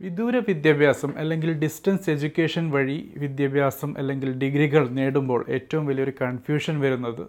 വിദൂര 0.00 0.36
വിദ്യാഭ്യാസം 0.38 1.18
അല്ലെങ്കിൽ 1.18 1.52
ഡിസ്റ്റൻസ് 1.52 2.10
എഡ്യൂക്കേഷൻ 2.10 2.70
വഴി 2.70 3.14
വിദ്യാഭ്യാസം 3.16 3.94
അല്ലെങ്കിൽ 3.98 4.38
ഡിഗ്രികൾ 4.38 4.88
നേടുമ്പോൾ 4.88 5.44
ഏറ്റവും 5.48 5.86
വലിയൊരു 5.86 6.12
കൺഫ്യൂഷൻ 6.22 6.80
വരുന്നത് 6.80 7.26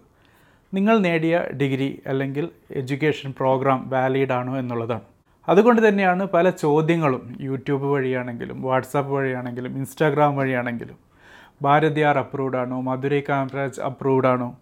നിങ്ങൾ 0.74 0.98
നേടിയ 0.98 1.38
ഡിഗ്രി 1.38 2.02
അല്ലെങ്കിൽ 2.06 2.48
എഡ്യൂക്കേഷൻ 2.70 3.34
പ്രോഗ്രാം 3.38 3.88
വാലിഡ് 3.88 4.32
ആണോ 4.32 4.58
എന്നുള്ളതാണ്. 4.58 5.00
അതുകൊണ്ട് 5.48 5.88
തന്നെയാണ് 5.88 6.26
പല 6.26 6.50
ചോദ്യങ്ങളും 6.50 7.36
യൂട്യൂബ് 7.40 7.84
വഴിയാണെങ്കിലും 7.84 8.62
വാട്സാപ്പ് 8.62 9.12
വഴിയാണെങ്കിലും 9.12 9.76
ഇൻസ്റ്റാഗ്രാം 9.76 10.36
വഴിയാണെങ്കിലും. 10.36 10.96
ഭാരതിയാർ 11.62 12.18
അപ്രൂവ്ഡ് 12.18 12.56
ആണോ? 12.56 12.80
മധുരൈ 12.80 13.20
കാമരാജ് 13.28 13.80
അപ്രൂവ്ഡ് 13.80 14.26
ആണോ? 14.26 14.56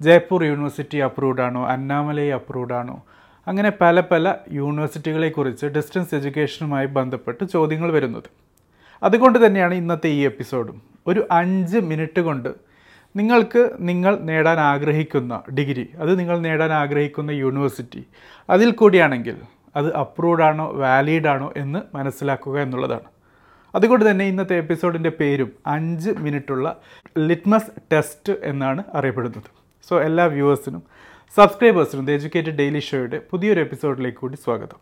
ജയ്പൂർ 0.00 0.44
യൂണിവേഴ്സിറ്റി 0.44 0.96
അപ്രൂവ്ഡ് 0.98 1.40
ആണോ? 1.40 1.66
അന്നാമലൈ 1.66 2.30
അപ്രൂവ്ഡ് 2.30 2.74
ആണോ? 2.74 3.04
അങ്ങനെ 3.48 3.72
പല 3.80 4.00
പല 4.00 4.34
യൂണിവേഴ്സിറ്റികളെക്കുറിച്ച് 4.52 5.66
ഡിസ്റ്റൻസ് 5.66 6.14
എഡ്യൂക്കേഷനുമായി 6.14 6.86
ബന്ധപ്പെട്ട് 6.86 7.44
ചോദ്യങ്ങൾ 7.44 7.92
വരുന്നത്. 7.92 8.22
അതുകൊണ്ട് 9.02 9.46
തന്നെയാണ് 9.46 9.74
ഇന്നത്തെ 9.74 10.06
ഈ 10.06 10.20
എപ്പിസോഡും. 10.20 10.82
ഒരു 11.06 11.28
അഞ്ച് 11.30 11.78
മിനിറ്റ് 11.78 12.20
കൊണ്ട് 12.20 12.48
നിങ്ങൾക്ക് 13.16 13.70
നിങ്ങൾ 13.80 14.18
നേടാൻ 14.18 14.60
ആഗ്രഹിക്കുന്ന 14.60 15.42
ഡിഗ്രി 15.58 15.88
അത് 15.98 16.18
നിങ്ങൾ 16.18 16.38
നേടാൻ 16.38 16.72
ആഗ്രഹിക്കുന്ന 16.72 17.30
യൂണിവേഴ്സിറ്റി 17.30 18.04
അതിൽ 18.50 18.70
കൂടിയാണെങ്കിൽ 18.70 19.36
അത് 19.76 19.94
അപ്രൂവ്ഡ് 19.96 20.42
ആണോ 20.42 20.72
വാലിഡ് 20.72 21.28
ആണോ 21.28 21.52
എന്ന് 21.56 21.96
മനസ്സിലാക്കുക 21.96 22.60
എന്നുള്ളതാണ്. 22.60 23.08
അതുകൊണ്ട് 23.74 24.10
തന്നെ 24.10 24.24
ഇന്നത്തെ 24.24 24.56
എപ്പിസോഡിന്റെ 24.56 25.10
പേരും 25.10 25.52
അഞ്ച് 25.66 26.10
മിനിറ്റുള്ള 26.10 26.76
ലിറ്റ്മസ് 27.18 27.70
ടെസ്റ്റ് 27.92 28.32
എന്നാണ് 28.42 28.84
അറിയപ്പെടുന്നത്. 28.94 29.50
സോ 29.88 30.00
എല്ലാ 30.00 30.24
വ്യൂവേഴ്സിനും 30.24 30.82
സബ്സ്ക്രൈബേഴ്സിനും 31.36 32.06
ദ 32.06 32.10
എഡ്യൂക്കേറ്റഡ് 32.10 32.56
ഡെയിലി 32.56 32.80
ഷോയുടെ 32.80 33.18
പുതിയൊരു 33.30 33.60
എപ്പിസോഡിലേക്ക് 33.60 34.18
കൂടി 34.18 34.36
സ്വാഗതം. 34.36 34.80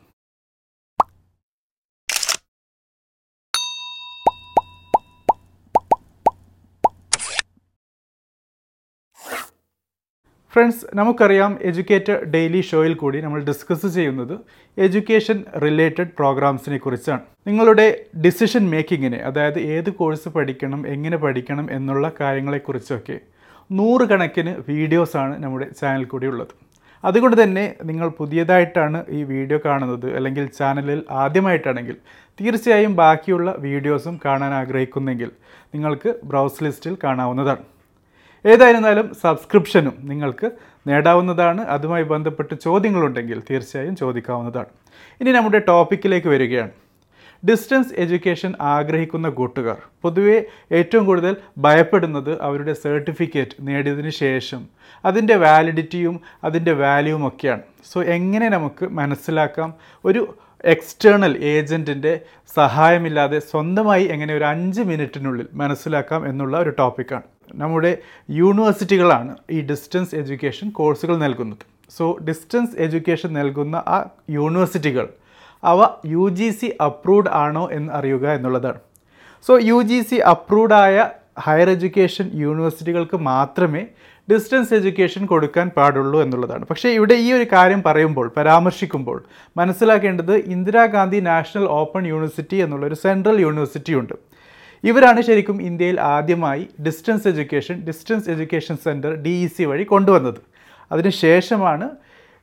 ഫ്രണ്ട്സ് 10.54 10.87
നമുക്കറിയാം 10.95 11.59
എഡ്യൂക്കേറ്റർ 11.62 12.24
ഡെയിലി 12.24 12.60
ഷോയിൽ 12.60 12.95
കൂടി 12.95 13.21
നമ്മൾ 13.21 13.40
ഡിസ്കസ് 13.45 13.87
ചെയ്യുന്നത് 13.87 14.34
എഡ്യൂക്കേഷൻ 14.78 15.45
റിലേറ്റഡ് 15.62 16.12
പ്രോഗ്രാംസിനെ 16.18 16.78
കുറിച്ചാണ്. 16.78 17.21
നിങ്ങളുടെ 17.46 18.06
ഡിസിഷൻ 18.26 18.71
മേക്കിങ്ങിനെ 18.71 19.18
അതായത് 19.18 19.60
ഏത് 19.74 19.90
കോഴ്സ് 19.90 20.28
പഠിക്കണം 20.28 20.88
എങ്ങനെ 20.88 21.16
പഠിക്കണം 21.16 21.68
എന്നുള്ള 21.73 22.12
കാര്യങ്ങളെക്കുറിച്ചൊക്കെ 22.21 23.21
നൂറുകണക്കിന് 23.71 24.52
വീഡിയോസാണ് 24.68 25.35
നമ്മുടെ 25.45 25.66
ചാനൽ 25.80 26.04
കൂടി 26.13 26.26
ഉള്ളത് 26.26 26.54
അതുകൊണ്ട് 27.04 27.37
തന്നെ 27.43 27.65
നിങ്ങൾ 27.88 28.09
പുതിയതായിട്ടാണ് 28.18 28.99
ഈ 29.18 29.21
വീഡിയോ 29.32 29.59
കാണുന്നത് 29.66 30.09
അല്ലെങ്കിൽ 30.16 30.46
ചാനലിൽ 30.59 31.01
ആദ്യമായിട്ടാണെങ്കിൽ 31.23 31.96
തീർച്ചയായും 32.38 32.93
ബാക്കിയുള്ള 33.02 33.51
വീഡിയോസും 33.66 34.15
കാണാൻ 34.24 34.52
ആഗ്രഹിക്കുന്നെങ്കിൽ 34.60 35.30
നിങ്ങൾക്ക് 35.74 36.10
ബ്രൗസ് 36.30 36.62
ലിസ്റ്റിൽ 36.65 36.95
കാണാവുന്നതാണ്. 37.04 37.65
ഏതായിരുന്നാലും 38.45 39.07
സബ്സ്ക്രിപ്ഷനും 39.23 39.96
നിങ്ങൾക്ക് 40.10 40.49
നേടാവുന്നതാണ്. 40.90 41.62
അതുമായി 41.74 42.05
ബന്ധപ്പെട്ട് 42.12 42.55
ചോദ്യങ്ങളുണ്ടെങ്കിൽ 42.66 43.38
തീർച്ചയായും 43.49 43.96
ചോദിക്കാവുന്നതാണ്. 44.02 44.71
ഇനി 45.21 45.30
നമ്മുടെ 45.38 45.60
ടോപ്പിക്കിലേക്ക് 45.71 46.29
വരികയാണ്. 46.34 46.73
ഡിസ്റ്റൻസ് 47.49 47.95
എഡ്യൂക്കേഷൻ 47.96 48.55
ആഗ്രഹിക്കുന്ന 48.60 49.29
കൂട്ടുകാർ. 49.29 49.77
പൊതുവെ 50.02 50.45
ഏറ്റവും 50.73 51.05
കൂടുതൽ 51.07 51.37
ഭയപ്പെടുന്നത് 51.59 52.43
അവരുടെ 52.43 52.73
സർട്ടിഫിക്കറ്റ് 52.73 53.57
നേടിയതിന് 53.60 54.10
ശേഷം. 54.10 54.66
അതിന്റെ 55.05 55.37
വാലിഡിറ്റിയും 55.37 56.21
അതിന്റെ 56.45 56.73
വാല്യൂവും 56.73 57.29
ഒക്കെയാണ്. 57.29 57.61
സോ 57.93 58.02
എങ്ങനെ 58.02 58.49
നമുക്ക് 58.49 58.85
മനസ്സിലാക്കാം? 58.85 59.74
ഒരു 60.05 60.37
എക്സ്റ്റേണൽ 60.65 61.38
ഏജന്റിന്റെ 61.45 62.21
സഹായമില്ലാതെ 62.55 63.38
സ്വന്തമായി 63.38 64.05
എങ്ങനെ 64.05 64.34
ഒരു 64.34 64.44
അഞ്ച് 64.44 64.83
മിനിറ്റിനുള്ളിൽ 64.83 65.47
മനസ്സിലാക്കാം 65.55 66.28
എന്നുള്ള 66.28 66.59
ഒരു 66.59 66.71
ടോപ്പിക്കാണ്. 66.78 67.22
നമ്മുടെ 67.55 67.99
യൂണിവേഴ്സിറ്റികളാണ് 68.31 69.37
ഈ 69.50 69.61
ഡിസ്റ്റൻസ് 69.61 70.15
എഡ്യൂക്കേഷൻ 70.15 70.71
കോഴ്സുകൾ 70.71 71.17
നൽകുന്നത്. 71.17 71.65
സോ 71.97 72.19
ഡിസ്റ്റൻസ് 72.29 72.77
എഡ്യൂക്കേഷൻ 72.79 73.33
നൽകുന്ന 73.33 73.77
ആ 73.77 74.09
യൂണിവേഴ്സിറ്റികൾ 74.31 75.09
അവ 75.62 75.88
യു 76.06 76.28
ജി 76.28 76.50
സി 76.50 76.69
അപ്രൂവ്ഡ് 76.81 77.31
ആണോ 77.44 77.71
എന്ന് 77.72 77.93
അറിയുക 77.93 78.26
എന്നുള്ളതാണ്. 78.32 78.81
So 79.47 79.59
U 79.71 79.82
G 79.82 80.00
C 80.00 80.16
approved 80.16 80.75
ആയ 80.75 81.06
ഹയർ 81.38 81.69
എഡ്യൂക്കേഷൻ 81.71 82.31
യൂണിവേഴ്സിറ്റികൾക്ക് 82.34 83.16
മാത്രമേ 83.16 83.82
ഡിസ്റ്റൻസ് 84.31 84.75
എഡ്യൂക്കേഷൻ 84.75 85.26
കൊടുക്കാൻ 85.26 85.70
പാടുള്ളൂ 85.76 86.22
എന്നുള്ളതാണ്. 86.22 86.65
പക്ഷേ 86.65 86.88
ഇവിടെ 86.88 87.15
ഈ 87.15 87.32
ഒരു 87.32 87.47
കാര്യം 87.53 87.82
പറയുമ്പോൾ 87.87 88.32
പരാമർശിക്കുമ്പോൾ 88.37 89.19
മനസ്സിലാക്കേണ്ടത് 89.56 90.34
ഇന്ദിരാഗാന്ധി 90.37 91.20
നാഷണൽ 91.20 91.65
ഓപ്പൺ 91.81 92.06
യൂണിവേഴ്സിറ്റി 92.06 92.56
എന്നുള്ളൊരു 92.56 92.94
സെൻട്രൽ 92.94 93.41
യൂണിവേഴ്സിറ്റി 93.41 93.94
ഉണ്ട്. 93.94 94.15
ഇവരാണ് 94.84 95.20
ശരിക്കും 95.20 95.62
ഇന്ത്യയിൽ 95.62 96.00
ആദ്യമായി 96.00 96.69
distance 96.87 97.28
education 97.28 97.81
distance 97.88 98.31
education 98.31 98.76
centre 98.76 99.15
D 99.15 99.34
E 99.44 99.47
C 99.47 99.65
വഴി 99.65 99.84
കൊണ്ടുവന്നത്. 99.84 100.41
അതിനുശേഷമാണ് 100.93 101.88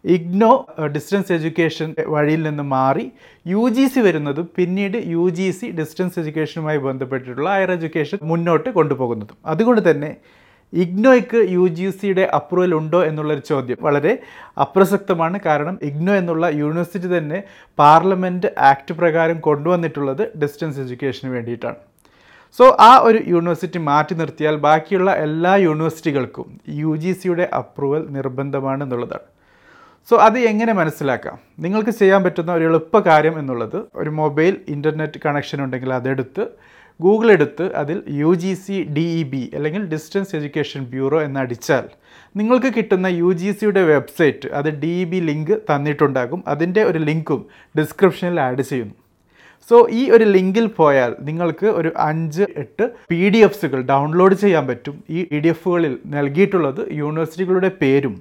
ഇഗ്നോ 0.06 0.66
ഡിസ്റ്റൻസ് 0.96 1.34
എഡ്യൂക്കേഷൻ 1.34 1.96
വഴിയിൽ 2.08 2.42
നിന്ന് 2.44 2.64
മാറി 2.64 3.12
യു 3.48 3.70
ജി 3.70 3.86
സി 3.88 4.00
വരുന്നതും 4.00 4.50
പിന്നീട് 4.58 4.98
യു 5.14 5.30
ജി 5.30 5.52
സി 5.52 5.68
ഡിസ്റ്റൻസ് 5.72 6.20
എഡ്യൂക്കേഷനുമായി 6.20 6.78
ബന്ധപ്പെട്ടിട്ടുള്ള 6.78 7.50
ഹയർ 7.50 7.72
എഡ്യൂക്കേഷൻ 7.72 8.18
മുന്നോട്ട് 8.24 8.70
കൊണ്ടുപോകുന്നതും. 8.70 9.38
അതുകൊണ്ട് 9.46 9.92
തന്നെ 9.92 10.12
ഇഗ്നോയ്ക്ക് 10.74 11.50
യു 11.50 11.68
ജി 11.68 11.90
സിയുടെ 11.90 12.30
അപ്രൂവൽ 12.38 12.76
ഉണ്ടോ 12.76 13.04
എന്നുള്ളൊരു 13.04 13.44
ചോദ്യം 13.50 13.78
വളരെ 13.82 14.14
അപ്രസക്തമാണ്. 14.58 15.40
കാരണം 15.46 15.80
ഇഗ്നോ 15.90 16.14
എന്നുള്ള 16.16 16.48
യൂണിവേഴ്സിറ്റി 16.62 17.18
തന്നെ 17.18 17.44
പാർലമെന്റ് 17.80 18.50
ആക്ട് 18.72 18.94
പ്രകാരം 18.94 19.40
കൊണ്ടുവന്നിട്ടുള്ളത് 19.40 20.24
ഡിസ്റ്റൻസ് 20.42 20.80
എഡ്യൂക്കേഷന് 20.80 21.32
വേണ്ടിയിട്ടാണ്. 21.36 21.80
സോ 22.60 22.66
ആ 22.90 22.92
ഒരു 23.08 23.20
യൂണിവേഴ്സിറ്റി 23.28 23.78
മാറ്റി 23.78 24.16
നിർത്തിയാൽ 24.16 24.56
ബാക്കിയുള്ള 24.56 25.12
എല്ലാ 25.12 25.56
യൂണിവേഴ്സിറ്റികൾക്കും 25.68 26.60
യു 26.82 26.96
ജി 26.96 27.12
സിയുടെ 27.14 27.50
അപ്രൂവൽ 27.54 28.04
നിർബന്ധമാണ് 28.18 28.84
എന്നുള്ളതാണ്. 28.84 29.28
സോ 30.10 30.16
അത് 30.26 30.38
എങ്ങനെ 30.50 30.74
മനസ്സിലാക്കാം? 30.74 31.38
നിങ്ങൾക്ക് 31.64 31.90
ചെയ്യാൻ 31.90 32.22
പറ്റുന്ന 32.24 32.52
ഒരു 32.54 32.64
എളുപ്പ 32.64 33.00
കാര്യം 33.08 33.40
എന്നുള്ളത് 33.40 33.80
ഒരു 33.96 34.12
മൊബൈൽ 34.20 34.54
ഇന്റർനെറ്റ് 34.76 35.18
കണക്ഷൻ 35.26 35.64
ഉണ്ടെങ്കിൽ 35.64 35.94
അതെടുത്ത് 35.94 36.44
ഗൂഗിൾ 37.00 37.32
എടുത്ത് 37.32 37.66
അതിൽ 37.74 37.98
U 38.20 38.30
G 38.34 38.54
C 38.54 38.78
D 38.98 39.04
E 39.22 39.24
B 39.24 39.42
അല്ലെങ്കിൽ 39.56 39.82
ഡിസ്റ്റൻസ് 39.94 40.32
എഡ്യൂക്കേഷൻ 40.38 40.84
ബ്യൂറോ 40.84 41.18
എന്നടിച്ചാൽ 41.22 41.86
നിങ്ങൾക്ക് 42.36 42.70
കിട്ടുന്ന 42.78 43.08
യു 43.22 43.32
ജി 43.42 43.52
സിയുടെ 43.52 43.84
വെബ്സൈറ്റ് 43.92 44.48
അത് 44.60 44.70
ഡി 44.84 44.94
ഇ 45.02 45.04
ബി 45.04 45.20
ലിങ്ക് 45.32 45.54
തന്നിട്ടുണ്ടാകും. 45.72 46.40
അതിന്റെ 46.48 46.84
ഒരു 46.84 47.02
ലിങ്കും 47.10 47.42
ഡിസ്ക്രിപ്ഷനിൽ 47.80 48.40
ആഡ് 48.48 48.62
ചെയ്യുന്നു. 48.62 48.96
സോ 49.70 49.76
ഈ 50.00 50.02
ഒരു 50.12 50.26
ലിങ്കിൽ 50.36 50.68
പോയാൽ 50.80 51.12
നിങ്ങൾക്ക് 51.30 51.68
ഒരു 51.80 51.92
അഞ്ച് 52.10 52.46
എട്ട് 52.64 52.86
പി 53.12 53.22
ഡി 53.36 53.42
എഫ്സുകൾ 53.50 53.82
ഡൗൺലോഡ് 53.94 54.36
ചെയ്യാൻ 54.44 54.66
പറ്റും. 54.68 54.98
ഈ 55.10 55.20
പി 55.32 55.40
ഡി 55.46 55.52
എഫുകളിൽ 55.56 55.94
നൽകിയിട്ടുള്ളത് 56.18 56.82
യൂണിവേഴ്സിറ്റികളുടെ 57.02 57.72
പേരും 57.84 58.16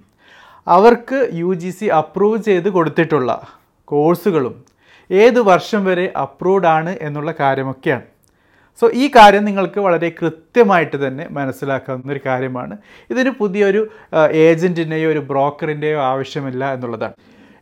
അവർക്ക് 0.67 1.31
യു 1.33 1.55
ജി 1.55 1.71
സി 1.71 1.85
അപ്രൂവ് 1.85 2.43
ചെയ്ത് 2.43 2.69
കൊടുത്തിട്ടുള്ള 2.69 3.49
കോഴ്സുകളും 3.85 4.65
ഏത് 5.11 5.41
വർഷം 5.41 5.85
വരെ 5.85 6.13
അപ്രൂവ്ഡ് 6.23 6.67
ആണ് 6.67 6.97
എന്നുള്ള 7.01 7.35
കാര്യമൊക്കെയാണ്. 7.41 8.03
സോ 8.81 8.91
ഈ 8.95 9.11
കാര്യം 9.17 9.45
നിങ്ങൾക്ക് 9.45 9.81
വളരെ 9.81 10.09
കൃത്യമായിട്ട് 10.23 11.07
തന്നെ 11.07 11.29
മനസ്സിലാക്കാവുന്ന 11.31 12.13
ഒരു 12.13 12.21
കാര്യമാണ്. 12.27 12.77
ഇതിന് 13.11 13.31
പുതിയൊരു 13.31 13.89
ഏജന്റിന്റെയോ 14.33 15.11
ഒരു 15.11 15.19
ബ്രോക്കറിന്റെയോ 15.19 16.01
ആവശ്യമില്ല 16.01 16.73
എന്നുള്ളതാണ്. 16.73 17.15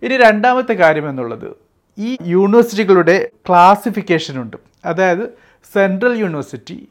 ഇനി 0.03 0.17
രണ്ടാമത്തെ 0.17 0.73
കാര്യം 0.73 1.09
എന്നുള്ളത് 1.09 1.57
ഈ 1.99 2.17
യൂണിവേഴ്സിറ്റികളുടെ 2.23 3.29
ക്ലാസിഫിക്കേഷൻ 3.49 4.41
ഉണ്ട്. 4.43 4.57
അതായത് 4.85 5.31
സെൻട്രൽ 5.75 6.19
യൂണിവേഴ്സിറ്റി 6.19 6.89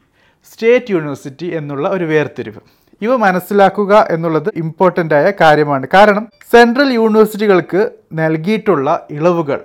സ്റ്റേറ്റ് 0.52 0.90
യൂണിവേഴ്സിറ്റി 0.90 1.46
എന്നുള്ള 1.56 1.88
ഒരു 1.88 2.04
വേർതിരിവ്. 2.04 2.60
ഇവ 3.02 3.16
മനസ്സിലാക്കുക 3.16 4.08
എന്നുള്ളത് 4.10 4.50
ഇമ്പോർട്ടന്റ് 4.56 5.14
ആയ 5.14 5.32
കാര്യമാണ്. 5.40 5.86
കാരണം 5.94 6.28
സെൻട്രൽ 6.52 6.92
യൂണിവേഴ്സിറ്റികൾക്ക് 6.92 7.90
നൽകിയിട്ടുള്ള 8.12 9.06
ഇളവുകൾ 9.10 9.60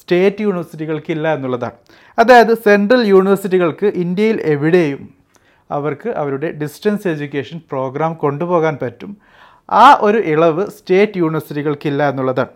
സ്റ്റേറ്റ് 0.00 0.40
യൂണിവേഴ്സിറ്റികൾക്ക് 0.40 1.10
ഇല്ല 1.10 1.34
എന്നുള്ളതാണ്. 1.34 1.72
അതായത് 2.18 2.54
സെൻട്രൽ 2.54 3.06
യൂണിവേഴ്സിറ്റികൾക്ക് 3.06 3.86
ഇന്ത്യയിൽ 3.86 4.40
എവിടെയും 4.40 5.08
അവർക്ക് 5.70 6.08
അവരുടെ 6.10 6.52
ഡിസ്റ്റൻസ് 6.52 7.08
എഡ്യൂക്കേഷൻ 7.08 7.60
പ്രോഗ്രാം 7.70 8.14
കൊണ്ടുപോകാൻ 8.14 8.78
പറ്റും. 8.82 9.16
ആ 9.70 9.98
ഒരു 10.00 10.18
ഇളവ് 10.18 10.66
സ്റ്റേറ്റ് 10.66 11.18
യൂണിവേഴ്സിറ്റികൾക്കില്ല 11.18 12.08
എന്നുള്ളതാണ്. 12.08 12.48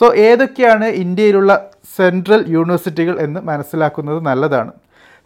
സോ 0.00 0.14
ഏതൊക്കെയാണ് 0.14 0.84
ഇന്ത്യയിലുള്ള 0.84 1.70
സെൻട്രൽ 1.96 2.44
യൂണിവേഴ്സിറ്റികൾ 2.48 3.20
എന്ന് 3.20 3.40
മനസ്സിലാക്കുന്നത് 3.40 4.26
നല്ലതാണ്. 4.26 4.72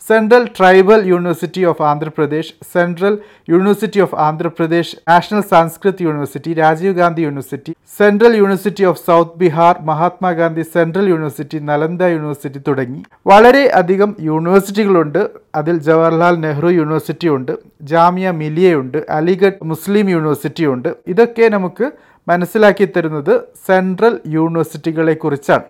Central 0.09 0.49
tribal 0.59 1.07
university 1.07 1.65
of 1.65 1.83
Andhra Pradesh 1.83 2.53
central 2.73 3.19
university 3.49 4.01
of 4.01 4.15
Andhra Pradesh 4.15 4.97
national 5.09 5.41
Sanskrit 5.41 6.03
university 6.03 6.55
Rajiv 6.55 6.95
Gandhi 6.95 7.23
university 7.23 7.77
central 7.99 8.37
university 8.37 8.85
of 8.85 9.01
south 9.07 9.37
Bihar 9.37 9.77
Mahatma Gandhi 9.81 10.63
central 10.63 11.09
university 11.09 11.59
Nalanda 11.59 12.03
university 12.03 12.61
തുടങ്ങി. 12.69 13.03
വളരെ 13.27 13.67
അധികം 13.81 14.17
യൂണിവേഴ്സിറ്റികളുണ്ട് 14.21 15.31
അതിൽ 15.55 15.79
ജവഹർലാൽ 15.79 16.41
നെഹ്റു 16.41 16.69
യൂണിവേഴ്സിറ്റി 16.69 17.29
ഉണ്ട് 17.29 17.53
ജാമിയ 17.83 18.31
മിലിയയുണ്ട് 18.31 18.99
അലിഗഡ് 19.11 19.61
മുസ്ലിം 19.63 20.11
യൂണിവേഴ്സിറ്റി 20.11 20.67
ഉണ്ട്. 20.67 20.89
ഇതൊക്കെ 21.07 21.49
നമുക്ക് 21.49 21.93
മനസ്സിലാക്കി 22.29 22.85
തരുന്നത് 22.85 23.41
സെൻട്രൽ 23.67 24.21
യൂണിവേഴ്സിറ്റികളെ 24.27 25.15
കുറിച്ചാണ്. 25.15 25.65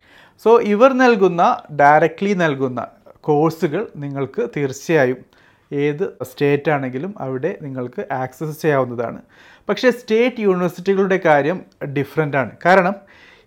സോ 0.45 0.61
ഇവർ 0.61 0.93
നൽകുന്ന 0.93 1.43
ഡയറക്റ്റ്ലി 1.81 2.35
നൽകുന്ന 2.35 2.81
കോഴ്സുകൾ 3.21 3.89
നിങ്ങൾക്ക് 3.97 4.49
തീർച്ചയായും 4.57 5.21
ഏത് 5.73 6.05
സ്റ്റേറ്റ് 6.23 6.71
ആണെങ്കിലും 6.71 7.15
അവിടെ 7.21 7.59
നിങ്ങൾക്ക് 7.63 8.13
ആക്സസ് 8.13 8.63
ചെയ്യാവുന്നതാണ്. 8.63 9.21
പക്ഷേ 9.69 9.91
സ്റ്റേറ്റ് 9.91 10.41
യൂണിവേഴ്സിറ്റികളുടെ 10.41 11.21
കാര്യം 11.25 11.61
ഡിഫറെന്റ് 11.85 12.37
ആണ്. 12.37 12.51
കാരണം 12.67 12.95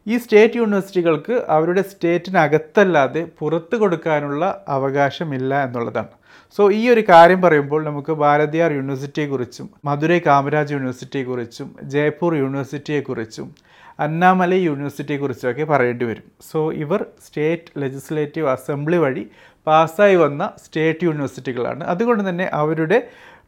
ഈ 0.08 0.18
സ്റ്റേറ്റ് 0.18 0.58
യൂണിവേഴ്സിറ്റികൾക്ക് 0.58 1.34
അവരുടെ 1.50 1.82
സ്റ്റേറ്റിനകത്തല്ലാതെ 1.82 3.28
പുറത്ത് 3.40 3.76
കൊടുക്കാനുള്ള 3.76 4.64
അവകാശമില്ല 4.68 5.64
എന്നുള്ളതാണ്. 5.64 6.14
സോ 6.56 6.72
ഈ 6.72 6.90
ഒരു 6.90 7.04
കാര്യം 7.10 7.42
പറയുമ്പോൾ 7.42 7.84
നമുക്ക് 7.84 8.12
ഭാരതിയാർ 8.12 8.72
യൂണിവേഴ്സിറ്റിയെക്കുറിച്ചും 8.72 9.70
മധുരൈ 9.86 10.20
കാമരാജ് 10.20 10.74
യൂണിവേഴ്സിറ്റിയെക്കുറിച്ചും 10.74 11.76
ജയ്പൂർ 11.84 12.36
യൂണിവേഴ്സിറ്റിയെക്കുറിച്ചും 12.36 13.56
അന്നാമലൈ 14.00 14.58
യൂണിവേഴ്സിറ്റിയെക്കുറിച്ചുമൊക്കെ 14.58 15.64
പറയേണ്ടി 15.64 16.06
വരും. 16.06 16.24
സോ 16.52 16.74
ഇവർ 16.74 17.06
സ്റ്റേറ്റ് 17.26 17.82
ലെജിസ്ലേറ്റീവ് 17.82 18.48
അസംബ്ലി 18.48 18.98
വഴി 18.98 19.30
പാസ്സായി 19.68 20.16
വന്ന 20.16 20.44
സ്റ്റേറ്റ് 20.66 21.04
യൂണിവേഴ്സിറ്റികളാണ്. 21.04 21.84
അതുകൊണ്ട് 21.84 22.30
തന്നെ 22.30 22.50
അവരുടെ 22.54 22.98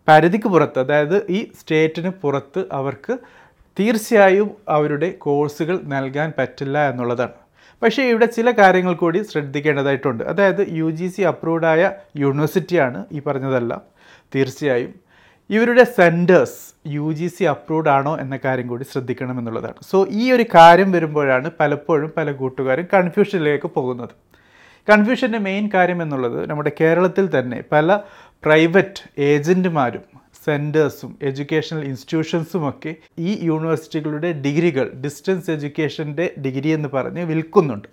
പരിധിക്ക് 0.08 0.48
പുറത്ത് 0.48 0.80
അതായത് 0.80 1.18
ഈ 1.30 1.40
സ്റ്റേറ്റിന് 1.60 2.10
പുറത്ത് 2.22 2.66
അവർക്ക് 2.72 3.14
തീർച്ചയായും 3.80 4.50
അവരുടെ 4.70 5.10
കോഴ്സുകൾ 5.26 5.80
നൽകാൻ 5.84 6.34
പറ്റില്ല 6.38 6.90
എന്നുള്ളതാണ്. 6.90 7.38
പക്ഷേ 7.82 8.04
ഇവിടെ 8.10 8.26
ചില 8.26 8.52
കാര്യങ്ങൾ 8.52 8.94
കൂടി 8.94 9.20
ശ്രദ്ധിക്കേണ്ടതായിട്ടുണ്ട്. 9.24 10.24
അതായത് 10.24 10.62
യു 10.70 10.90
ജി 10.90 11.08
സി 11.08 11.22
അപ്രൂവ്ഡായ 11.22 11.92
യൂണിവേഴ്സിറ്റിയാണ് 12.18 13.06
ഈ 13.12 13.20
പറഞ്ഞതല്ല. 13.20 13.82
തീർച്ചയായും 14.36 14.94
ഇവരുടെ 15.50 15.84
centres 15.84 16.62
U 16.88 17.12
G 17.12 17.28
C 17.28 17.44
approved 17.44 17.90
ആണോ 17.90 18.18
എന്ന 18.20 18.40
കാര്യം 18.46 18.68
കൂടി 18.68 18.84
ശ്രദ്ധിക്കണം 18.84 19.40
എന്നുള്ളതാണ്. 19.40 19.76
സോ 19.92 20.08
ഈ 20.12 20.32
ഒരു 20.32 20.46
കാര്യം 20.56 20.92
വരുമ്പോഴാണ് 20.92 21.52
പലപ്പോഴും 21.60 22.14
പല 22.18 22.32
കൂട്ടുകാരും 22.32 22.88
കൺഫ്യൂഷനിലേക്ക് 22.94 23.68
പോകുന്നത്. 23.68 24.16
കൺഫ്യൂഷന്റെ 24.90 25.40
മെയിൻ 25.40 25.70
കാര്യം 25.74 26.02
എന്നുള്ളത് 26.02 26.50
നമ്മുടെ 26.50 26.72
കേരളത്തിൽ 26.82 27.40
തന്നെ 27.40 27.64
പല 27.72 28.00
പ്രൈവറ്റ് 28.46 29.04
ഏജന്റുമാരും 29.20 30.04
സെന്റേഴ്സും 30.46 31.18
എഡ്യൂക്കേഷണൽ 31.22 31.84
ഇൻസ്റ്റിറ്റ്യൂഷൻസുമൊക്കെ 31.84 32.96
ഈ 33.20 33.40
യൂണിവേഴ്സിറ്റികളുടെ 33.42 34.32
ഡിഗ്രികൾ 34.46 34.92
ഡിസ്റ്റൻസ് 35.06 35.52
എഡ്യൂക്കേഷന്റെ 35.52 36.34
ഡിഗ്രി 36.46 36.70
എന്ന് 36.70 36.90
പറഞ്ഞ് 36.90 37.24
വിൽക്കുന്നുണ്ട്. 37.24 37.88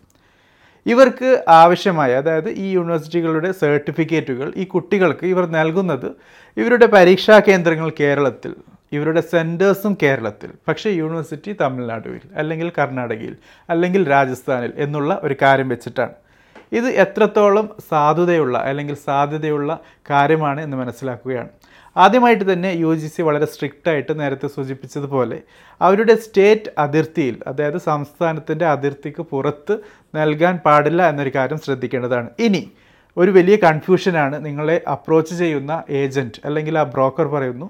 ഇവർക്ക് 0.87 1.45
ആവശ്യമായ 1.49 2.13
അതായത് 2.15 2.51
ഈ 2.51 2.73
യൂണിവേഴ്സിറ്റികളുടെ 2.73 3.53
സർട്ടിഫിക്കറ്റുകൾ 3.53 4.53
ഈ 4.57 4.65
കുട്ടികൾക്ക് 4.65 5.27
ഇവർ 5.27 5.47
നൽകുന്നത് 5.47 6.09
ഇവരുടെ 6.57 6.87
പരീക്ഷാ 6.87 7.39
കേന്ദ്രങ്ങൾ 7.49 7.93
കേരളത്തിൽ 8.01 8.55
ഇവരുടെ 8.93 9.21
സെന്റേഴ്സും 9.21 9.97
കേരളത്തിൽ 10.03 10.51
പക്ഷേ 10.69 10.91
യൂണിവേഴ്സിറ്റി 10.91 11.57
തമിഴ്നാടുവിൽ 11.61 12.21
അല്ലെങ്കിൽ 12.35 12.73
കർണാടകയിൽ 12.79 13.37
അല്ലെങ്കിൽ 13.71 14.11
രാജസ്ഥാനിൽ 14.11 14.73
എന്നുള്ള 14.77 15.21
ഒരു 15.23 15.37
കാര്യം 15.43 15.69
വെച്ചിട്ടാണ്. 15.69 16.15
ഇത് 16.73 16.89
എത്രത്തോളം 17.05 17.67
സാധുതയുള്ള 17.91 18.57
അല്ലെങ്കിൽ 18.71 18.97
സാധ്യതയുള്ള 19.09 19.71
കാര്യമാണ് 20.11 20.61
എന്ന് 20.67 20.77
മനസ്സിലാക്കുകയാണ്. 20.83 21.51
ആദ്യമായിട്ട് 21.97 22.45
തന്നെ 22.53 22.71
യു 22.83 22.93
ജി 23.01 23.09
സി 23.15 23.23
വളരെ 23.29 23.47
സ്ട്രിക്റ്റായിട്ട് 23.53 24.13
നേരത്തെ 24.21 24.49
സൂചിപ്പിച്ചതുപോലെ 24.57 25.39
അവരുടെ 25.81 26.15
സ്റ്റേറ്റ് 26.25 26.71
അതിർത്തിയിൽ 26.85 27.37
അതായത് 27.49 27.79
സംസ്ഥാനത്തിന്റെ 27.89 28.67
അതിർത്തിക്ക് 28.75 29.23
പുറത്ത് 29.33 29.75
നൽകാൻ 30.15 30.55
പാടില്ല 30.67 31.03
എന്നൊരു 31.13 31.33
കാര്യം 31.37 31.61
ശ്രദ്ധിക്കേണ്ടതാണ്. 31.67 32.31
ഇനി 32.47 32.63
ഒരു 33.17 33.31
വലിയ 33.31 33.57
കൺഫ്യൂഷനാണ് 33.65 34.37
നിങ്ങളെ 34.47 34.77
അപ്രോച്ച് 34.95 35.35
ചെയ്യുന്ന 35.35 35.73
ഏജന്റ് 36.03 36.41
അല്ലെങ്കിൽ 36.45 36.75
ആ 36.83 36.85
ബ്രോക്കർ 36.95 37.27
പറയുന്നു 37.35 37.69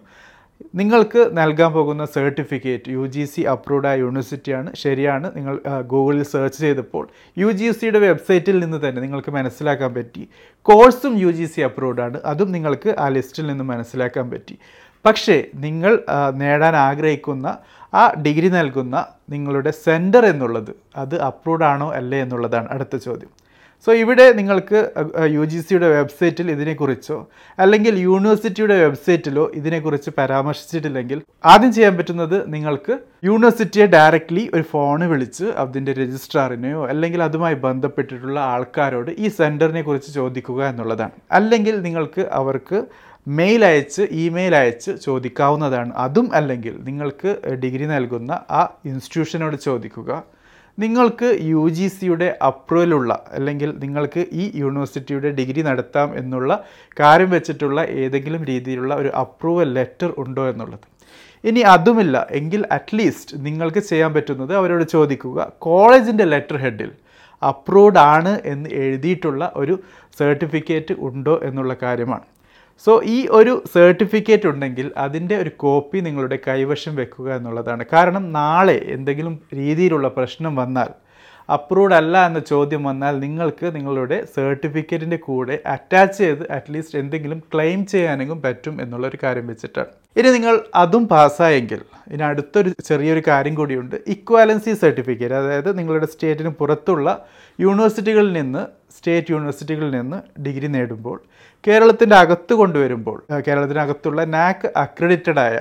നിങ്ങൾക്ക് 0.81 1.21
നൽകാൻ 1.39 1.71
പോകുന്ന 1.73 2.05
certificate 2.15 2.91
U 2.97 3.05
G 3.15 3.25
C 3.33 3.43
approved 3.55 3.89
ആയ 3.91 3.97
യൂണിവേഴ്സിറ്റിയാണ് 4.05 4.71
ശരിയാണ്. 4.83 5.27
നിങ്ങൾ 5.37 5.55
ഗൂഗിളിൽ 5.93 6.23
സെർച്ച് 6.33 6.61
ചെയ്തപ്പോൾ 6.65 7.05
യു 7.43 7.51
ജി 7.61 7.69
സിയുടെ 7.71 8.01
വെബ്സൈറ്റിൽ 8.07 8.59
നിന്ന് 8.65 8.79
തന്നെ 8.85 9.03
നിങ്ങൾക്ക് 9.03 9.33
മനസ്സിലാക്കാൻ 9.39 9.93
പറ്റി. 9.95 10.23
കോഴ്സും 10.69 11.15
യു 11.25 11.31
ജി 11.39 11.45
സി 11.45 11.61
അപ്രൂവ്ഡ് 11.69 12.03
ആണ്. 12.07 12.21
അതും 12.33 12.51
നിങ്ങൾക്ക് 12.57 12.93
ആ 12.99 13.09
ലിസ്റ്റിൽ 13.09 13.47
നിന്ന് 13.47 13.67
മനസ്സിലാക്കാൻ 13.73 14.27
പറ്റി. 14.31 14.57
പക്ഷേ 15.05 15.37
നിങ്ങൾ 15.55 15.93
നേടാൻ 16.43 16.77
ആഗ്രഹിക്കുന്ന 16.89 17.47
ആ 17.95 18.03
ഡിഗ്രി 18.25 18.49
നൽകുന്ന 18.49 18.97
നിങ്ങളുടെ 19.31 19.71
സെന്റർ 19.85 20.25
എന്നുള്ളത് 20.27 20.71
അത് 20.97 21.17
അപ്രൂവ്ഡ് 21.31 21.67
ആണോ 21.73 21.89
അല്ലേ 22.01 22.19
എന്നുള്ളതാണ് 22.21 22.69
അടുത്ത 22.75 22.97
ചോദ്യം. 22.97 23.33
സോ 23.87 23.91
ഇവിടെ 24.01 24.25
നിങ്ങൾക്ക് 24.39 24.81
യു 25.35 25.45
ജി 25.53 25.61
സിയുടെ 25.61 25.89
വെബ്സൈറ്റിൽ 25.95 26.49
ഇതിനെക്കുറിച്ചോ 26.55 27.17
അല്ലെങ്കിൽ 27.63 27.95
യൂണിവേഴ്സിറ്റിയുടെ 28.07 28.77
വെബ്സൈറ്റിലോ 28.83 29.45
ഇതിനെക്കുറിച്ച് 29.61 30.11
പരാമർശിച്ചിട്ടില്ലെങ്കിൽ 30.19 31.19
ആദ്യം 31.53 31.73
ചെയ്യാൻ 31.77 31.95
പറ്റുന്നത് 31.99 32.37
നിങ്ങൾക്ക് 32.55 32.95
യൂണിവേഴ്സിറ്റിയെ 33.29 33.87
ഡയറക്റ്റ്ലി 33.95 34.45
ഒരു 34.55 34.65
ഫോണ് 34.73 35.07
വിളിച്ച് 35.13 35.47
അതിന്റെ 35.63 35.93
രജിസ്ട്രാറിനെയോ 36.01 36.83
അല്ലെങ്കിൽ 36.93 37.23
അതുമായി 37.29 37.57
ബന്ധപ്പെട്ടിട്ടുള്ള 37.67 38.39
ആൾക്കാരോട് 38.55 39.11
ഈ 39.19 39.29
സെന്ററിനെ 39.39 39.83
കുറിച്ച് 39.89 40.13
ചോദിക്കുക 40.19 40.63
എന്നുള്ളതാണ്. 40.73 41.17
അല്ലെങ്കിൽ 41.39 41.75
നിങ്ങൾക്ക് 41.87 42.25
അവർക്ക് 42.41 42.81
മെയിൽ 43.39 43.65
അയച്ച് 43.71 44.03
ഇമെയിൽ 44.23 44.55
അയച്ച് 44.61 44.93
ചോദിക്കാവുന്നതാണ്. 45.07 45.91
അതും 46.05 46.29
അല്ലെങ്കിൽ 46.39 46.77
നിങ്ങൾക്ക് 46.91 47.33
ഡിഗ്രി 47.65 47.89
നൽകുന്ന 47.95 48.33
ആ 48.61 48.63
ഇൻസ്റ്റിറ്റ്യൂഷനോട് 48.91 49.57
ചോദിക്കുക. 49.67 50.23
നിങ്ങൾക്ക് 50.79 51.29
യു 51.41 51.69
ജി 51.69 51.87
സിയുടെ 51.89 52.29
അപ്രൂവലുള്ള 52.43 53.13
അല്ലെങ്കിൽ 53.33 53.71
നിങ്ങൾക്ക് 53.83 54.27
ഈ 54.33 54.45
യൂണിവേഴ്സിറ്റിയുടെ 54.55 55.31
ഡിഗ്രി 55.31 55.63
നടത്താം 55.63 56.19
എന്നുള്ള 56.19 56.53
കാര്യം 57.01 57.31
വെച്ചിട്ടുള്ള 57.31 57.81
ഏതെങ്കിലും 58.05 58.45
രീതിയിലുള്ള 58.45 58.95
ഒരു 58.95 59.09
അപ്രൂവൽ 59.09 59.69
ലെറ്റർ 59.79 60.15
ഉണ്ടോ 60.19 60.49
എന്നുള്ളത്. 60.49 60.87
ഇനി 61.45 61.61
അതുമില്ല 61.75 62.17
എങ്കിൽ 62.31 62.67
അറ്റ്ലീസ്റ്റ് 62.71 63.37
നിങ്ങൾക്ക് 63.47 63.79
ചെയ്യാൻ 63.79 64.15
പറ്റുന്നത് 64.15 64.53
അവരോട് 64.55 64.85
ചോദിക്കുക 64.85 65.53
കോളേജിന്റെ 65.59 66.25
ലെറ്റർ 66.25 66.57
ഹെഡിൽ 66.57 66.91
അപ്രൂവ്ഡ് 67.43 67.99
ആണ് 67.99 68.41
എന്ന് 68.45 68.69
എഴുതിയിട്ടുള്ള 68.71 69.53
ഒരു 69.57 69.77
സർട്ടിഫിക്കറ്റ് 70.21 70.95
ഉണ്ടോ 70.99 71.41
എന്നുള്ള 71.49 71.77
കാര്യമാണ്. 71.83 72.27
സോ 72.85 73.03
ഈ 73.05 73.29
ഒരു 73.31 73.65
സർട്ടിഫിക്കറ്റ് 73.75 74.47
ഉണ്ടെങ്കിൽ 74.47 74.93
അതിന്റെ 74.97 75.37
ഒരു 75.37 75.51
കോപ്പി 75.57 75.99
നിങ്ങളുടെ 75.99 76.39
കൈവശം 76.49 76.95
വെക്കുക 76.97 77.29
എന്നുള്ളതാണ്. 77.35 77.85
കാരണം 77.93 78.33
നാളെ 78.33 78.79
എന്തെങ്കിലും 78.89 79.35
രീതിയിലുള്ള 79.55 80.09
പ്രശ്നം 80.09 80.57
വന്നാൽ 80.57 80.91
അപ്രൂവ്ഡ് 81.49 81.95
അല്ല 81.95 82.27
എന്ന 82.27 82.39
ചോദ്യം 82.39 82.83
വന്നാൽ 82.83 83.21
നിങ്ങൾക്ക് 83.21 83.67
നിങ്ങളുടെ 83.77 84.25
സർട്ടിഫിക്കറ്റിന്റെ 84.37 85.17
കൂടെ 85.17 85.59
അറ്റാച്ച് 85.67 86.19
ചെയ്ത് 86.19 86.45
അറ്റ്ലീസ്റ്റ് 86.51 86.99
എന്തെങ്കിലും 86.99 87.43
ക്ലെയിം 87.55 87.87
ചെയ്യാനെങ്കിലും 87.87 88.43
പറ്റും 88.43 88.83
എന്നുള്ളൊരു 88.83 89.19
കാര്യം 89.23 89.47
വെച്ചിട്ടാണ്. 89.47 89.91
ഇനി 90.17 90.29
നിങ്ങൾ 90.29 90.61
അതും 90.75 91.09
പാസ്സായെങ്കിൽ 91.09 91.81
ഇനി 92.13 92.23
അടുത്തൊരു 92.23 92.71
ചെറിയൊരു 92.85 93.23
കാര്യം 93.29 93.55
കൂടിയുണ്ട്. 93.55 93.97
ഇക്വാലൻസി 94.07 94.73
സർട്ടിഫിക്കറ്റ് 94.73 95.35
അതായത് 95.35 95.79
നിങ്ങളുടെ 95.79 96.07
സ്റ്റേറ്റിന് 96.07 96.49
പുറത്തുള്ള 96.49 97.27
യൂണിവേഴ്സിറ്റികളിൽ 97.61 98.33
നിന്ന് 98.33 98.67
സ്റ്റേറ്റ് 98.97 99.31
യൂണിവേഴ്സിറ്റികളിൽ 99.31 99.91
നിന്ന് 99.91 100.43
ഡിഗ്രി 100.43 100.67
നേടുമ്പോൾ 100.67 101.21
കേരളത്തിന്റെ 101.67 102.17
അകത്ത് 102.17 102.55
കൊണ്ടുവരുമ്പോൾ 102.55 103.23
കേരളത്തിനകത്തുള്ള 103.47 104.25
നാക്ക് 104.25 104.73
അക്രഡിറ്റഡായ 104.77 105.61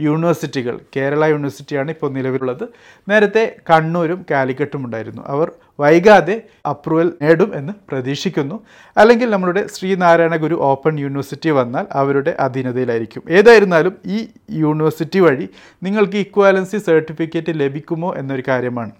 യൂണിവേഴ്സിറ്റികൾ. 0.00 0.80
കേരള 0.96 1.24
യൂണിവേഴ്സിറ്റിയാണ് 1.24 1.90
ഇപ്പോൾ 1.90 2.10
നിലവിലുള്ളത്. 2.12 2.68
നേരത്തെ 3.08 3.56
കണ്ണൂരും 3.70 4.26
കാലിക്കറ്റും 4.30 4.84
ഉണ്ടായിരുന്നു. 4.84 5.22
അവർ 5.26 5.52
വൈകാതെ 5.80 6.42
അപ്രൂവൽ 6.70 7.12
നേടും 7.22 7.52
എന്ന് 7.54 7.72
പ്രതീക്ഷിക്കുന്നു. 7.90 8.60
അല്ലെങ്കിൽ 8.96 9.30
നമ്മളുടെ 9.30 9.66
ശ്രീനാരായണ 9.66 10.36
ഗുരു 10.36 10.54
ഓപ്പൺ 10.60 11.00
യൂണിവേഴ്സിറ്റി 11.00 11.50
വന്നാൽ 11.50 11.86
അവരുടെ 11.92 12.36
അധീനതയിലായിരിക്കും. 12.40 13.22
ഏതായിരുന്നാലും 13.30 13.94
ഈ 14.06 14.28
യൂണിവേഴ്സിറ്റി 14.50 15.18
വഴി 15.18 15.48
നിങ്ങൾക്ക് 15.82 16.16
ഇക്വാലൻസി 16.16 16.78
സർട്ടിഫിക്കറ്റ് 16.78 17.60
ലഭിക്കുമോ 17.60 18.14
എന്നൊരു 18.14 18.42
കാര്യമാണ്. 18.48 18.90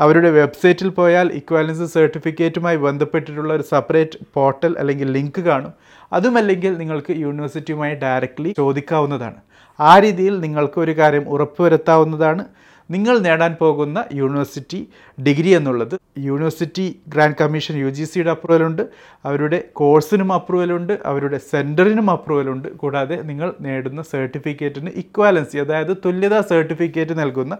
അവരുടെ 0.00 0.30
വെബ്സൈറ്റിൽ 0.30 0.88
പോയാൽ 0.88 1.32
ഇക്വാലൻസി 1.32 1.86
സർട്ടിഫിക്കറ്റുമായി 1.86 2.76
ബന്ധപ്പെട്ടിട്ടുള്ള 2.76 3.54
ഒരു 3.54 3.62
സെപ്പറേറ്റ് 3.62 4.18
പോർട്ടൽ 4.34 4.74
അല്ലെങ്കിൽ 4.78 5.10
ലിങ്ക് 5.10 5.40
കാണും. 5.40 5.72
അതുമല്ലെങ്കിൽ 6.12 6.78
നിങ്ങൾക്ക് 6.78 7.12
യൂണിവേഴ്സിറ്റിയുമായി 7.12 7.94
ഡയറക്റ്റ്ലി 7.94 8.54
ചോദിക്കാവുന്നതാണ്. 8.56 9.40
ആ 9.80 9.98
രീതിയിൽ 9.98 10.40
നിങ്ങൾക്ക് 10.40 10.78
ഒരു 10.80 10.94
കാര്യം 10.98 11.28
ഉറപ്പുവരുത്താവുന്നതാണ്. 11.28 12.44
നിങ്ങൾ 12.90 13.18
നേടാൻ 13.18 13.56
പോകുന്ന 13.60 14.04
യൂണിവേഴ്സിറ്റി 14.14 14.78
ഡിഗ്രി 15.26 15.50
എന്നുള്ളത് 15.56 15.96
university 16.18 17.00
grant 17.08 17.36
commission 17.40 17.74
U 17.78 17.88
G 17.88 18.04
സിയുടെ 18.04 18.30
അപ്രൂവലുണ്ട് 18.30 18.82
അവരുടെ 19.24 19.58
കോഴ്സിനും 19.72 20.32
അപ്രൂവലുണ്ട് 20.32 20.94
അവരുടെ 21.06 21.38
സെന്ററിനും 21.50 22.10
അപ്രൂവലുണ്ട്. 22.10 22.68
കൂടാതെ 22.68 23.16
നിങ്ങൾ 23.22 23.54
നേടുന്ന 23.60 24.02
സർട്ടിഫിക്കറ്റിന് 24.02 24.90
ഇക്വാലൻസി 25.02 25.58
അതായത് 25.58 25.96
തുല്യതാ 26.04 26.40
സർട്ടിഫിക്കറ്റ് 26.40 27.18
നൽകുന്ന 27.18 27.56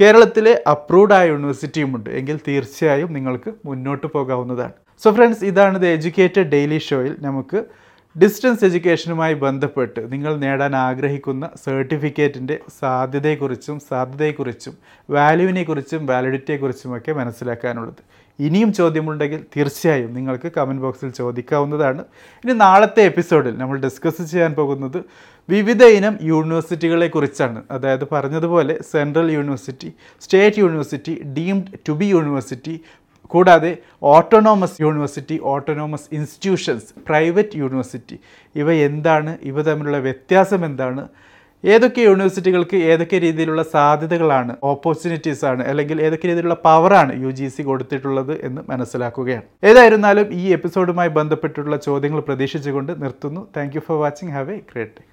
കേരളത്തിലെ 0.00 0.62
അപ്രൂവ്ഡ് 0.70 1.14
ആയ 1.18 1.28
യൂണിവേഴ്സിറ്റിയുമുണ്ട് 1.28 2.10
എങ്കിൽ 2.10 2.38
തീർച്ചയായും 2.48 3.12
നിങ്ങൾക്ക് 3.12 3.52
മുന്നോട്ട് 3.66 4.06
പോകാവുന്നതാണ്. 4.06 4.74
സോ 5.04 5.10
ഫ്രണ്ട്സ് 5.10 5.44
ഇതാണ് 5.44 5.78
ദ 5.80 5.84
എഡ്യൂക്കേറ്റഡ് 5.84 6.48
ഡെയിലി 6.56 6.78
ഷോയിൽ 6.78 7.16
നമുക്ക് 7.20 7.60
ഡിസ്റ്റൻസ് 8.16 8.64
എഡ്യൂക്കേഷനുമായി 8.64 9.34
ബന്ധപ്പെട്ട് 9.34 10.12
നിങ്ങൾ 10.12 10.32
നേടാൻ 10.36 10.76
ആഗ്രഹിക്കുന്ന 10.76 11.44
സർട്ടിഫിക്കറ്റിന്റെ 11.64 12.58
സാധ്യതയെക്കുറിച്ചും 12.80 13.80
സാധ്യതയെക്കുറിച്ചും 13.88 14.74
വാല്യൂവിനെക്കുറിച്ചും 15.10 16.06
വാലിഡിറ്റിയെക്കുറിച്ചുമൊക്കെ 16.06 17.12
മനസ്സിലാക്കാനുള്ളത്. 17.12 18.02
ഇനിയും 18.38 18.72
ചോദ്യമുണ്ടെങ്കിൽ 18.72 19.40
തീർച്ചയായും 19.56 20.14
നിങ്ങൾക്ക് 20.14 20.52
കമന്റ് 20.56 20.82
ബോക്സിൽ 20.82 21.10
ചോദിക്കാവുന്നതാണ്. 21.10 22.04
ഇനി 22.44 22.52
നാളത്തെ 22.52 23.02
എപ്പിസോഡിൽ 23.02 23.56
നമ്മൾ 23.58 23.78
ഡിസ്കസ് 23.78 24.22
ചെയ്യാൻ 24.22 24.54
പോകുന്നത് 24.54 25.04
വിവിധ 25.48 25.82
ഇനം 25.84 26.18
യൂണിവേഴ്സിറ്റികളെ 26.22 27.06
കുറിച്ചാണ് 27.06 27.62
അതായത് 27.70 28.04
പറഞ്ഞതുപോലെ 28.12 28.82
central 28.92 29.30
university 29.32 29.92
state 30.20 30.58
university 30.58 31.14
deemed 31.38 31.78
to 31.88 31.92
be 31.92 32.04
university 32.04 32.80
കൂടാതെ 33.26 33.76
autonomous 34.02 34.82
university 34.82 35.40
autonomous 35.42 36.14
institutions 36.14 36.84
private 37.08 37.56
university 37.56 38.18
ഇവ 38.56 38.72
എന്താണ്? 38.72 39.38
ഇവ 39.42 39.62
തമ്മിലുള്ള 39.62 39.98
വ്യത്യാസം 39.98 40.64
എന്താണ്? 40.64 41.08
ഏതൊക്കെ 41.64 42.00
യൂണിവേഴ്സിറ്റികൾക്ക് 42.00 42.76
ഏതൊക്കെ 42.76 43.18
രീതിയിലുള്ള 43.18 43.62
സാധ്യതകളാണ്? 43.62 44.56
ഓപ്പർച്യൂണിറ്റീസ് 44.62 45.44
ആണ്. 45.44 45.62
അല്ലെങ്കിൽ 45.62 46.02
ഏതൊക്കെ 46.02 46.26
രീതിയിലുള്ള 46.26 46.54
പവറാണ് 46.54 47.22
യു 47.22 47.30
ജി 47.30 47.48
സി 47.48 47.62
കൊടുത്തിട്ടുള്ളത് 47.62 48.44
എന്ന് 48.46 48.62
മനസ്സിലാക്കുകയാണ്. 48.68 49.42
ഏതായിരുന്നാലും 49.64 50.32
ഈ 50.32 50.52
എപ്പിസോഡുമായി 50.52 51.08
ബന്ധപ്പെട്ടിട്ടുള്ള 51.08 51.76
ചോദ്യങ്ങൾ 51.76 52.20
പ്രതീക്ഷിച്ചുകൊണ്ട് 52.20 53.02
നിർത്തുന്നു. 53.02 53.48
Thank 53.56 53.78
for 53.78 54.00
watching 54.00 54.30
have 54.30 54.50
a 54.50 54.56
great 54.56 54.92
day 55.00 55.11